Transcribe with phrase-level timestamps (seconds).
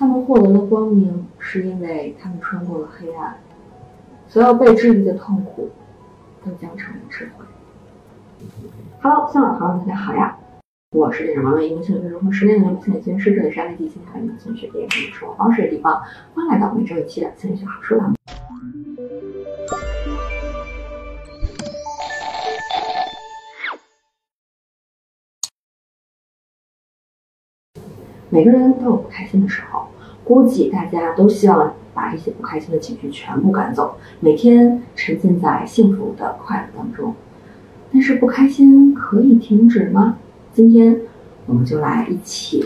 [0.00, 3.36] 他们获得了光明，是因为他们穿过了黑暗。
[4.26, 5.68] 所有被治愈的痛苦，
[6.42, 7.44] 都将成为智慧。
[9.02, 10.38] Hello，香港朋友们，大家好呀！
[10.92, 16.00] 我是电影王乐，一名心理学如何十年的心理咨询师，这里是爱地心理心理学电影生活方式的地方。
[16.34, 18.16] 欢迎来到我们这一期的心理学好书栏目。
[28.32, 29.88] 每个人都有不开心的时候，
[30.30, 37.12] 估计大家都希望把这些不开心的情绪全部赶走，每天沉浸在幸福的快乐当中。
[37.92, 40.18] 但是不开心可以停止吗？
[40.52, 41.00] 今天
[41.46, 42.64] 我们就来一起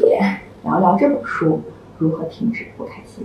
[0.63, 1.53] 聊聊这本书
[1.97, 3.25] 《如何停止不开心》。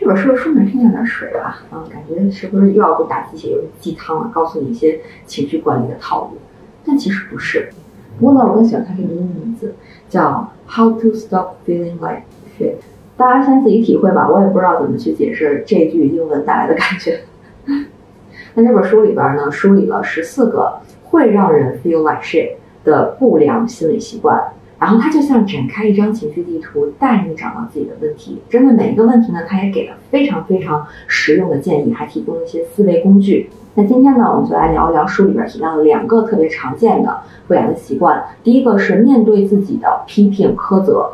[0.00, 6.38] 这本书的书名听有点水啊，嗯，感觉是不是又要给打鸡血，又鸡汤了，告诉你一些情绪管理的套路？
[6.84, 7.70] 但其实不是。
[8.18, 9.76] 不过呢，我更喜欢它这个英文名字，
[10.10, 12.24] 叫 How to Stop Feeling Like
[12.58, 12.78] Shit。
[13.16, 17.20] 大家先自己体会吧，我也不知道怎么去解释这句英文带来的感觉。
[18.54, 24.42] 那这本书里边呢，梳理了十四个会让人 feel like shit 的不良心理习惯，
[24.78, 28.42] 然后它就像展开一张情绪地图，带你找到自己的问题。
[28.50, 33.48] 针对每一个问题呢，它也给了非常非常实用的建议，还提供了一些思维工具。
[33.74, 37.14] 那今天呢，我们就来聊一聊书里边提到的两个特别常见的
[37.46, 38.24] 不良的习惯。
[38.42, 41.12] 第一个是面对自己的批评苛责，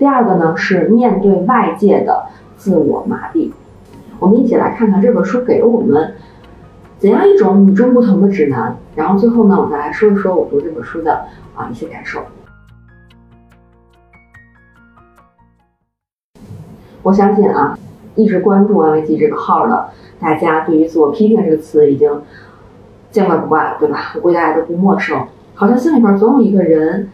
[0.00, 2.24] 第二个呢是面对外界的
[2.56, 3.50] 自我麻痹。
[4.18, 6.14] 我们一起来看看这本书给了我们
[6.96, 8.74] 怎样一种与众不同的指南。
[8.96, 12.22] 然后最后呢，我再来说一说我读这本书的啊一些感受。
[17.02, 17.78] 我相信啊，
[18.14, 19.90] 一直关注安慰剂这个号的。
[20.18, 22.22] 大家对于自我批评这个词已经
[23.10, 24.12] 见怪不怪了，对吧？
[24.14, 25.26] 我估计大家都不陌生。
[25.54, 27.10] 好像心里边总有一个人，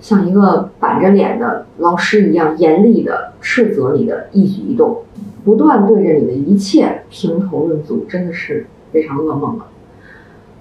[0.00, 5.04] 像一个板着脸的老师一样，严厉的斥责你的一举一动，
[5.44, 9.66] 不断对着你的一切评头论足，真的是非常噩梦了。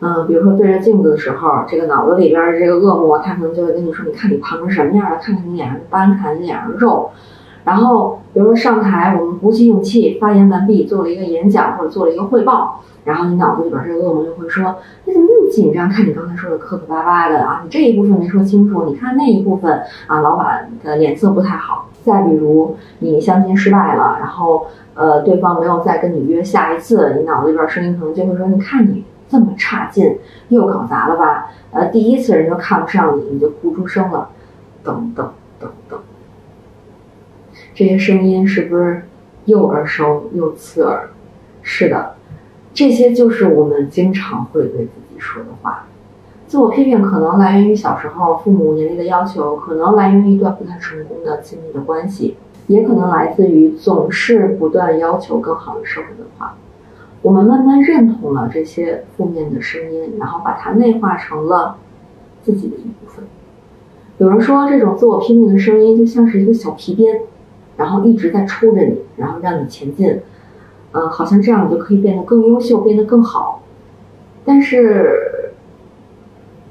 [0.02, 5.18] 嗯，比如说对着镜子的时候，这个脑子里边这个恶魔，他可能就会跟你说：“你看你胖成什么样了？
[5.22, 7.10] 看看你脸上斑，看看你脸上肉。”
[7.70, 15.88] 然后，比如说上台，我们鼓起勇气发言完毕，做了一个演讲或者做了一个汇报，然后你脑子里边这个恶魔就会说：“你怎么那么紧张？
[15.88, 24.66] 看你刚才说的磕磕巴巴的啊，你这一部分没说清楚，你看那一部分啊，老板的脸色不太好。”再比如你相亲失败了，然后
[24.96, 31.52] 呃，对方没有再跟你约下一次，你脑子里边声音可能就会说：“你看你这么差劲，又搞砸了吧？
[31.72, 34.30] 呃，第一次人就看不上你，你就哭出声了，
[34.84, 36.00] 等等等等。”
[37.80, 39.04] 这些声音是不是
[39.46, 41.12] 又耳熟又刺耳？
[41.62, 42.16] 是的，
[42.74, 45.88] 这些就是我们经常会对自己说的话。
[46.46, 52.36] 自我批评可能来源于小时候父母严厉的要求，可能来源于一段不太成功的亲密的关系，
[52.68, 56.58] 也可能来自于总是不断要求更好的社会文化。
[57.22, 61.78] 我们慢慢认同了这些负面的声音，然后把它内化成了
[62.44, 63.24] 自己的一部分。
[64.18, 67.22] 有人说，这种自我批评的声音就像是一个小皮鞭。
[67.80, 70.20] 然后一直在抽着你，然后让你前进，
[70.92, 73.64] 嗯，好像这样你就可以变得更优秀，变得更好。
[74.44, 75.54] 但是，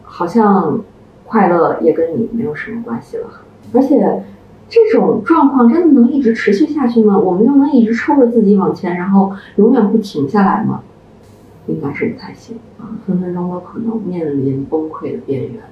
[0.02, 0.80] 好像
[1.24, 3.26] 快乐也跟你没有什么关系了。
[3.72, 4.22] 而且，
[4.68, 7.16] 这种状况真的能一直持续下去吗？
[7.16, 10.82] 我们就能一直抽着自己往前，然后永远不停下来吗？
[11.66, 15.62] 应该是不太行啊，分分钟都可能面临崩溃的边缘。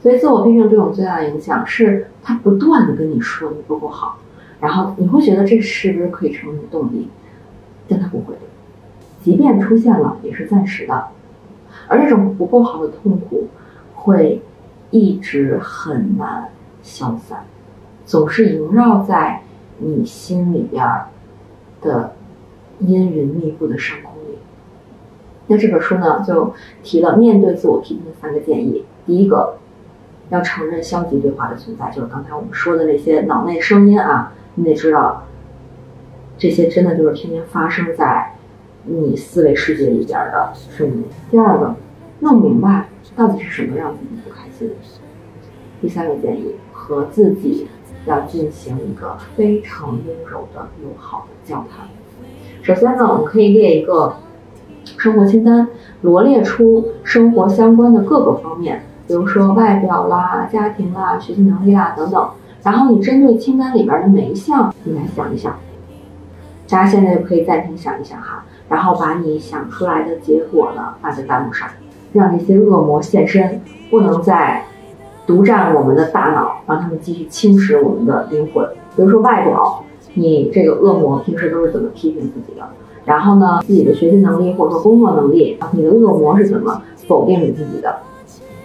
[0.00, 4.18] 所以，自我批评对我们最大的影响是，他不断的跟你说你不够好。
[4.60, 7.08] 然后你会觉得这是不是可以成为你的动力？
[7.88, 8.34] 但它不会，
[9.22, 11.08] 即便出现了也是暂时的，
[11.86, 13.46] 而这种不够好的痛苦
[13.94, 14.42] 会
[14.90, 16.48] 一直很难
[16.82, 17.44] 消散，
[18.04, 19.42] 总是萦绕在
[19.78, 20.84] 你心里边
[21.80, 22.14] 的
[22.80, 24.38] 阴云密布的上空里。
[25.46, 26.52] 那这本书呢，就
[26.82, 28.84] 提了面对自我批评的三个建议。
[29.06, 29.58] 第一个，
[30.30, 34.32] 要承认消极对话的存在，就是刚才我们说的那些脑内声音啊。
[34.56, 35.24] 你得知道，
[36.38, 38.34] 这些真的就是天天发生在
[38.84, 41.04] 你思维世界里边的声音。
[41.30, 41.76] 第二个，
[42.20, 44.70] 弄明白到底是什么让自己不开心。
[45.82, 47.68] 第三个建议，和自己
[48.06, 51.86] 要进行一个非常温柔的、友好的交谈。
[52.62, 54.16] 首先呢，我们可以列一个
[54.96, 55.68] 生活清单，
[56.00, 62.30] 罗列出生活相关的各个方面，比如说外表啦、家庭啦、学习能力啦等等。
[62.66, 65.56] 然后你针对清单里边的每一项，你来想一想。
[66.68, 71.68] 大家现在就可以暂停想一想哈，然后把你想出来的结果呢发在弹幕上，
[72.12, 74.64] 让这些恶魔现身，不能再
[75.28, 78.68] 独占我们的大脑，让他们继续侵蚀我们的灵魂。
[78.96, 79.84] 比如说外表，
[80.14, 82.68] 你这个恶魔平时都是怎么批评自己的？
[83.04, 87.96] 然后呢，自己的学习能力或者说工作能力，你的恶魔是怎么否定你自己的？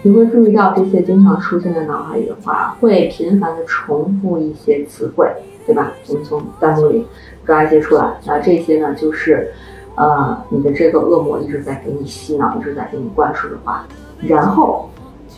[0.04, 5.30] 你会注意到这些经常出现在脑海里的话，会频繁的重复一些词汇，
[5.64, 5.92] 对吧？
[6.08, 7.06] 我们从弹幕里
[7.46, 9.52] 抓一些出来，那这些呢，就是
[9.94, 13.86] 呃你的这个恶魔一直在给你洗脑，一直在给你灌输的话。
[14.20, 14.90] 然后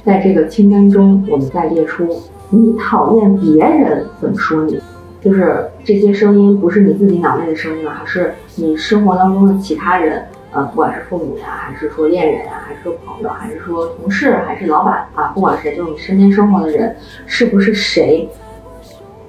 [0.03, 2.09] 在这个清单中，我们再列出
[2.49, 4.81] 你讨厌别人怎么说你，
[5.21, 10.25] 就是这些声音不是你自己脑内的声音了，还是你生活当中的其他人。
[10.55, 16.97] 呃，不管是父母呀，还是说恋人呀，还是说朋友，还是说同事，还是老板啊，不管谁，就是你身边生活的人，
[17.27, 18.29] 是不是谁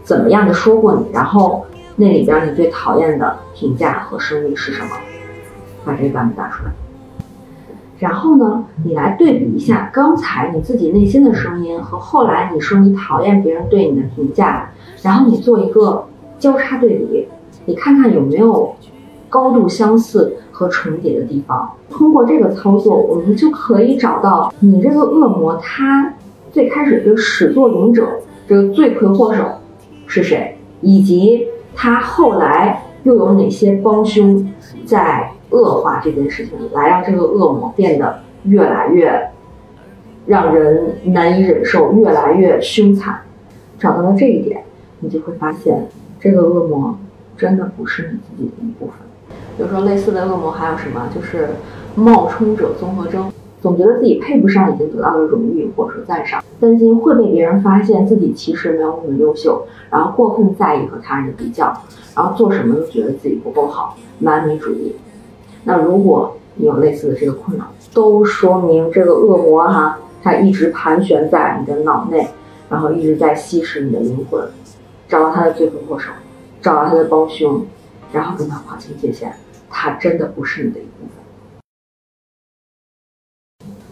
[0.03, 1.11] 怎么样的说过你？
[1.11, 4.89] 然后那里边你最讨厌的评价和声音是什么？
[5.83, 6.71] 把这个版本打出来。
[7.97, 14.69] 然后呢，你来对比一下刚才你自己内心的声音和后来你说你讨厌别人对你的评价，
[15.01, 16.05] 然后你做一个
[16.37, 17.27] 交叉对比，
[17.65, 18.75] 你看看有没有
[19.27, 20.37] 高度相似。
[20.55, 26.13] 和重叠的地方，通过这个操作，我们就可以找到你这个恶魔他
[26.49, 29.43] 最开始的始作俑者，这个罪魁祸首
[30.07, 34.49] 是谁，以及他后来又有哪些帮凶
[34.85, 39.29] 在恶化这件事情，来让这个恶魔变得越来越
[40.25, 43.19] 让人难以忍受，越来越凶残。
[43.77, 44.63] 找到了这一点，
[45.01, 46.97] 你就会发现这个恶魔
[47.35, 48.95] 真的不是你自己的一部分。
[49.57, 51.07] 比如说，类似的恶魔还有什么？
[51.13, 51.49] 就是
[51.95, 53.31] 冒充者综合征，
[53.61, 61.73] 总觉得自己配不上已经得到的荣誉或者说赞赏，担心会被别人发现自己其实没有那么优秀，然后过分在意和他人的比较，
[62.15, 64.95] 然后做什么都觉得自己不够好，完美主义。
[65.63, 72.27] 那如果你有类似的这个困扰，都说明这个恶魔哈，它一直盘旋在你的脑内，
[72.69, 74.45] 然后一直在吸食你的灵魂，
[75.07, 76.11] 找到他的罪魁祸首，
[76.61, 77.65] 找到他的帮凶，
[78.11, 79.33] 然后跟他划清界限。
[79.69, 81.09] 他真的不是你的一部分。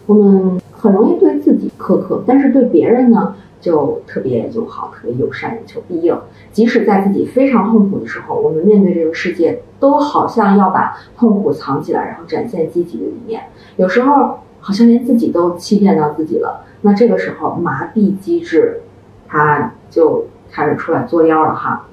[0.06, 6.18] 我们很容易对自己苛刻，但是对别人呢，就特别友好、特别友善、有求必应。
[6.52, 13.42] 即使在自己非常痛苦的时候，我们面对这个世界，都好像要把痛苦藏起来，然后展现积极的一面。
[13.76, 16.64] 有时候好像连自己都欺骗到自己了。
[16.82, 18.80] 那这个时候，麻痹机制，
[19.26, 21.86] 它就开始出来作妖了哈。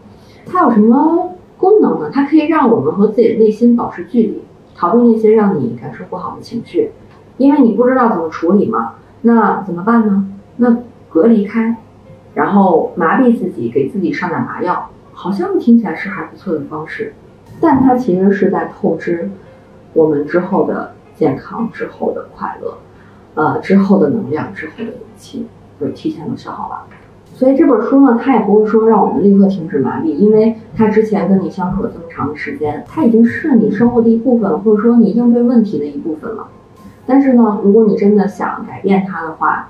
[0.46, 1.31] 它有什么？
[1.62, 2.10] 功能呢？
[2.12, 4.42] 它可以让我们和自己的内心保持距离，
[4.76, 6.92] 逃避那些让你感受不好的情绪，
[7.38, 8.96] 因为你不知道怎么处理嘛。
[9.22, 10.28] 那怎么办呢？
[10.58, 10.76] 那
[11.08, 11.78] 隔离开，
[12.34, 17.14] 然后麻痹自己，给自己上点麻药，好像听起来是还不错的方式，
[17.60, 19.30] 但它其实是在透支
[19.94, 22.78] 我们之后的健康、之后的快乐，
[23.36, 25.46] 呃，之后的能量、之后的勇气，
[25.80, 26.88] 就提前都消耗完了。
[27.34, 36.48] 所以这本书呢，它也不会说让我们立刻停止麻痹，因为它之前跟你相处了这么长的时间，它已经是你生活的一部分，或者说你应对问题的一部分了。
[37.08, 39.70] 但是呢，如果你真的想改变它的话，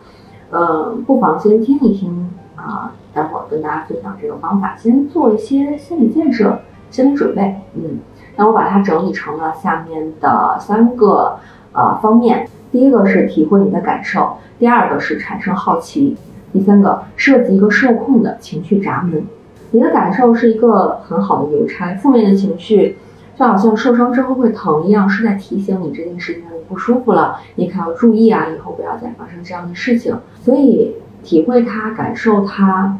[0.49, 6.59] 呃，不妨先听一听啊，待会儿跟大家分享这个方法，先做一些心理建设、
[6.89, 7.55] 心理准备。
[7.75, 7.99] 嗯，
[8.35, 11.37] 那我把它整理成了下面的三个
[11.71, 16.17] 呃方面：第一个是体会你的感受，第二个是产生好奇。
[16.51, 19.23] 第三个，设计一个受控的情绪闸门。
[19.71, 22.97] 你的感受是一个很好的邮差，负面的情绪
[23.37, 30.13] 就好像受伤之后会疼一样，是在提醒你这件事情让你不舒服了，你可要注意啊，以后不要再发生这样的事情。
[30.43, 32.97] 所以，体会它，感受它，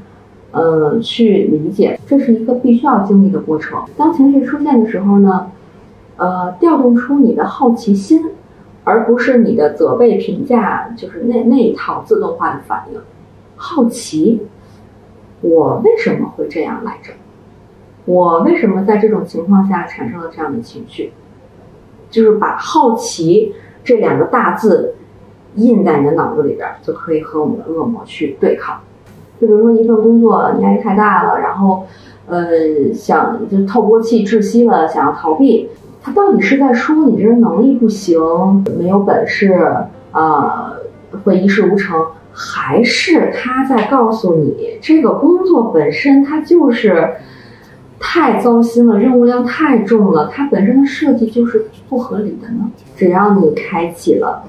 [0.51, 3.84] 呃，去理解，这是一个必须要经历的过程。
[3.98, 5.51] 当情绪出现的时候呢，
[6.15, 8.24] 呃，调动出你的好奇心，
[8.86, 13.00] 而不是你的责备、评价，就是那那一套自动化的反应。
[13.63, 14.41] 好奇，
[15.41, 17.13] 我为什么会这样来着？
[18.06, 21.13] 我为什么在这种情况下产生了这样的情绪？
[22.10, 23.53] 就是把好奇
[23.84, 24.96] 这两个大字
[25.58, 28.82] 印在你的脑子里边，就可以和我们的恶魔去对抗。
[29.39, 31.86] 就比如说一份工作压力太大了，然后
[32.25, 35.70] 呃想就透不过气窒息了，想要逃避，
[36.01, 38.20] 他到底是在说你这人能力不行，
[38.80, 39.53] 没有本事
[40.12, 40.74] 啊，
[41.24, 42.03] 会一事无成？
[42.33, 47.15] 还是他在告诉你，这个工作本身它就是
[48.00, 52.71] 太糟心了，任务量太重了，它本身的设计就是不合理的呢？
[52.95, 54.43] 只要你开启了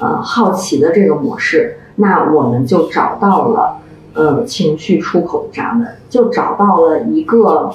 [0.00, 3.76] 呃好奇的这个模式，那我们就找到了
[4.14, 7.70] 呃情绪出口的闸门，就找到了一个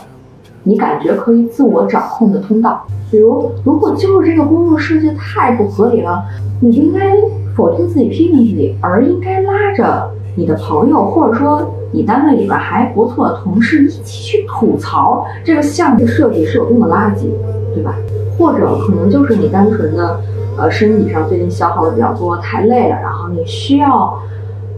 [0.64, 2.86] 你感觉可以自我掌控的通道。
[3.10, 6.24] 比如，如果就是这个工作设计太不合理了，
[6.62, 7.16] 你就应该。
[7.56, 17.28] 否定自己、批评自己，而应该拉着你的朋友，或者说你单位里边还不错的同事一起去吐槽这个项目设计是有多么垃圾，
[17.74, 17.96] 对吧？
[18.38, 20.20] 或者可能就是你单纯的，
[20.58, 24.18] 呃，身体上最近消耗的比较多，太累了，然后你需要，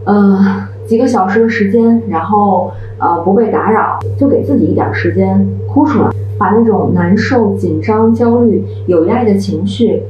[0.04, 0.38] 呃，
[0.86, 10.02] 几个小时的时间，然后呃不被打扰，就给自己一点时间哭出来，把那种难受、紧张、焦虑、有压力的情绪，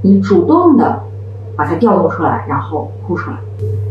[0.00, 1.02] 你主动的
[1.56, 3.36] 把它调动出来，然后哭出来。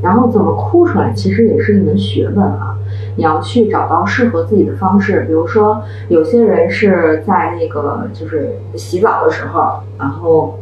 [0.02, 2.78] 然后怎么哭出来，其实也是一门学问啊！
[3.16, 10.60] 你要去找到适合自己的方式，比如说有些人是在那个就是洗澡的时候，然后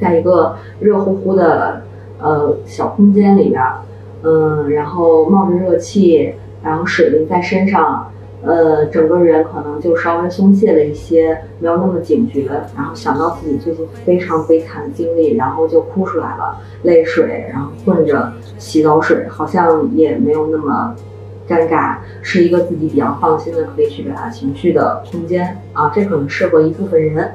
[0.00, 1.82] 在一个热乎乎的
[2.20, 3.64] 呃小空间里边，
[4.22, 8.10] 嗯，然后冒着热气，然后水淋在身上。
[8.40, 20.94] 呃，整个人可能就稍微松懈了一些，没有那么警觉，然后想到自己最近非常悲惨的经历，然后就哭出来了，泪水，然后混着洗澡水，好像也没有那么
[21.48, 27.32] 尴尬，是一个自己比较放心的可以去表达情绪的空间啊，这可能适合一部分人。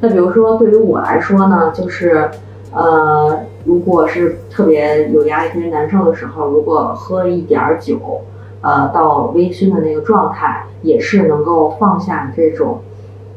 [0.00, 2.26] 那比如说对于我来说呢，就是
[2.72, 8.22] 呃，如果是特别有压力、特别难受的时候，如果喝一点酒。
[8.60, 12.80] 呃，到微醺的那个状态，也是能够放下这种，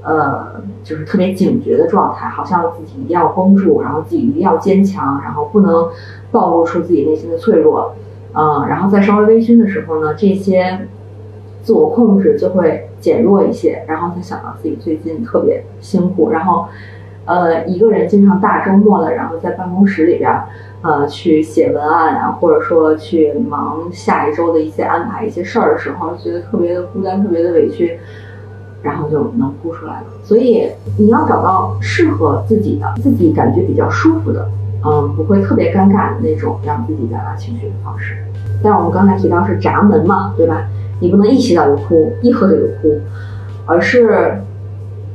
[0.03, 5.89] 呃，就是特别警觉的状态，好像自己一定要绷住，然后自己一定要坚强，然后不能
[6.31, 7.93] 暴露出自己内心的脆弱，
[8.33, 10.87] 嗯，然后在稍微微醺的时候呢，这些
[11.61, 16.65] 自我控制就会减弱一些，然后才想到自己最近特别辛苦，然后，
[17.25, 20.31] 呃，一个人经常大周末的，然后在办公室里边。
[20.83, 27.99] 呃，去写文案啊，或者说去忙下一周的一些安排、一些事儿的时候，觉得特别的孤单、特别的委屈，
[28.81, 30.05] 然后就能哭出来了。
[30.23, 34.49] 所以你要找到适合自己的、自己感觉比较舒服的，
[34.83, 38.17] 嗯，不会特别尴尬的那种让自己表达情绪的方式。
[38.63, 40.65] 但我们刚才提到是闸门嘛，对吧？
[40.99, 42.99] 你不能一洗澡就哭，一喝酒就哭，
[43.67, 44.41] 而是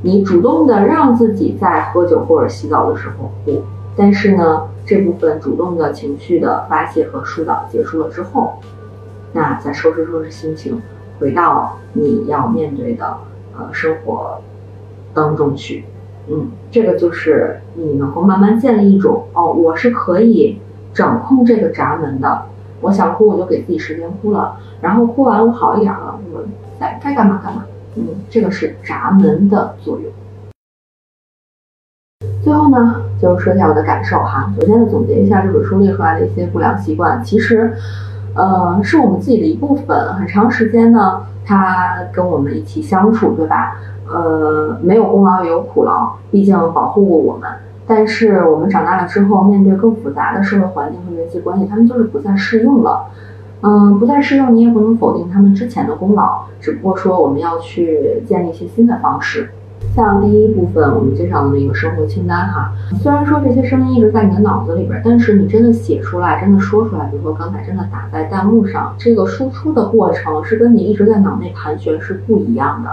[0.02, 3.62] 你主动的让自己在喝酒或者洗澡的时候哭。
[3.96, 8.54] 但是呢，这部分主动的情绪的发泄和疏导结束了之后，
[9.32, 10.82] 那再收拾收拾心情，
[11.18, 13.16] 回到你要面对的
[13.56, 14.38] 呃生活
[15.14, 15.84] 当中去，
[16.28, 20.58] 嗯，这个就是你能够慢慢建立一种哦，我是可以
[20.92, 22.42] 掌控这个闸门的，
[22.82, 26.42] 我想哭我就给自己时间哭了，然后哭完我好一点了，我
[26.78, 27.64] 该该干嘛干嘛，
[27.96, 30.12] 嗯，这个是闸门的作用。
[32.42, 34.52] 最后呢，就说一下我的感受哈。
[34.60, 37.74] 首先呢，总结一下这本书列出来的一些不良习惯，其实，
[38.34, 40.14] 呃，是我们自己的一部分。
[40.14, 43.80] 很长时间呢，他跟我们一起相处，对吧？
[44.08, 47.50] 呃，没有功劳也有苦劳，毕竟保护过我们。
[47.86, 53.06] 但是我们长大了之后，面对更复杂的社会环境和人际关系，他们就是不再适用了。
[53.62, 59.50] 嗯，不再适用，你也不能否定他们之前的功劳，只不过说我们要去建立一些新的方式。
[59.94, 72.90] 像第一部分我们介绍的那个生活清单哈，虽然说这些声音一直在你的脑子里边，但是你真的写出来，真的说出来，比如说刚才真的打在弹幕上，这个输出的过程是跟你一直在脑内盘旋是不一样的。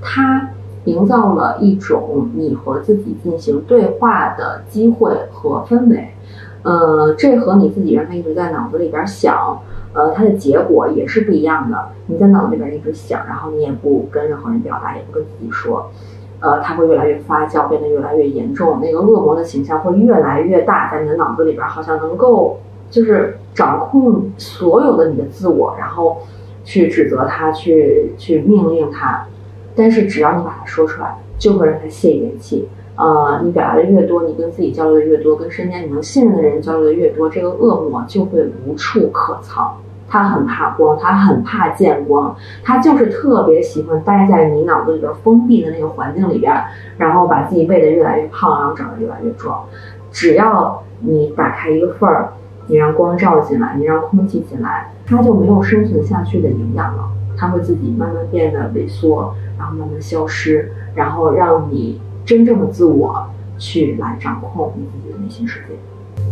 [0.00, 0.48] 它
[0.84, 6.08] 营造了一种你和自己进行对话的机会和氛围，
[6.62, 9.58] 呃，这和你自己让它一直在脑子里边想，
[9.94, 11.90] 呃，它的结果也是不一样的。
[12.06, 15.90] 你在脑子里边一直想，然后你也不跟任何人表达，也不跟自己说。
[16.40, 18.80] 呃，它会越来越发酵，变得越来越严重。
[18.80, 22.58] 那个恶魔的形象会越来越大，在你的脑子里边，好像能够
[22.90, 26.22] 就是掌控所有的你的自我，然后
[26.64, 29.26] 去指责他，去去命令他。
[29.76, 32.68] 但是只要你把它说出来，就会让他泄一点气。
[32.96, 39.76] 呃，你表达的越多，你跟自己交流的越多，跟身边你能信任的人交流的越多，这个恶魔就会无处可藏。
[40.08, 46.54] 他很怕光，他很怕见光，他就是特别喜欢待在你脑子里边封闭的那个环境里边，
[46.98, 49.64] 然后把自己喂得越来越胖，然后长得越来越壮。
[50.10, 52.30] 只要你打开一个缝儿，
[52.66, 57.04] 你让光照进来，你让空气进来，它就没有生存下去的营养了。
[57.34, 63.24] 它会自己慢慢变得萎缩，然后慢慢消失，然后让你真正的自我
[63.58, 65.74] 去来掌控你自己的内心世界。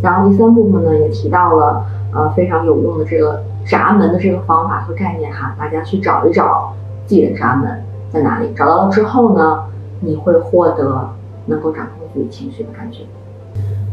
[0.03, 3.43] 然后第三部分呢，也提到了呃非常有用的这个。
[3.67, 6.75] 闸门的这个方法和概念哈，大家去找一找
[7.07, 7.71] 自己的闸门
[8.11, 8.53] 在哪里。
[8.57, 9.65] 找到了之后呢，
[10.01, 11.09] 你会获得
[11.47, 13.03] 能够掌控自己情绪的感觉。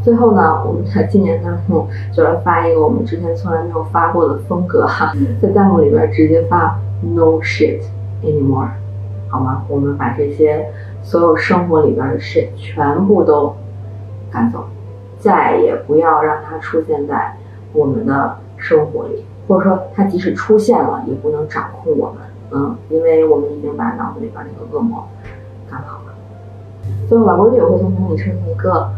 [0.02, 7.82] 最后呢，我们在今年弹幕就来发一个我们之前从来没有发过的风格哈，在弹幕里边直接发 No shit
[8.24, 8.70] anymore，
[9.28, 9.64] 好吗？
[9.68, 10.66] 我们把这些
[11.02, 13.54] 所有生活里边的事全部都
[14.30, 14.64] 赶走，
[15.18, 17.36] 再也不要让它出现在
[17.72, 19.24] 我们的生活里。
[19.46, 22.16] 或者说它即使出现了，也不能掌控我们，
[22.50, 25.08] 嗯，因为我们已经把脑子里边那个恶魔
[25.70, 26.14] 赶跑了。
[27.08, 28.90] 最后，老规矩，我会从你身一个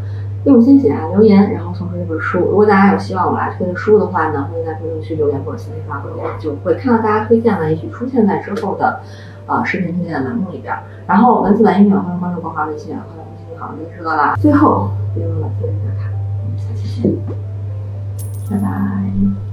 [0.45, 2.39] 用心写下留言，然后送出这本书。
[2.39, 9.01] 如果大家有希望我来推的书的话呢，欢迎在评论区留言或者私信发给我，就会看到大家推荐的，也许出现在之后的
[9.47, 10.75] 呃视频推荐栏目里边。
[11.07, 14.35] 然后文字版音频欢迎关注公号微信，欢迎微信好就知道啦。
[14.41, 16.11] 最后别忘了点赞、打卡，
[16.45, 17.13] 我们下期见，
[18.51, 19.50] 拜拜。